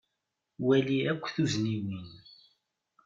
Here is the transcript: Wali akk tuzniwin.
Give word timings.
Wali 0.65 0.97
akk 1.11 1.25
tuzniwin. 1.35 2.09